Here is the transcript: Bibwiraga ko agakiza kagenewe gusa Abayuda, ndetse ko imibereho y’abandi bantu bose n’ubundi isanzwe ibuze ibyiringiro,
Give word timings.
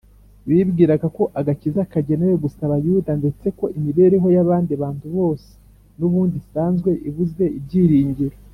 Bibwiraga 0.47 1.07
ko 1.17 1.23
agakiza 1.39 1.89
kagenewe 1.91 2.35
gusa 2.43 2.61
Abayuda, 2.67 3.11
ndetse 3.21 3.45
ko 3.57 3.65
imibereho 3.77 4.27
y’abandi 4.35 4.71
bantu 4.83 5.05
bose 5.17 5.49
n’ubundi 5.97 6.35
isanzwe 6.43 6.89
ibuze 7.09 7.45
ibyiringiro, 7.59 8.37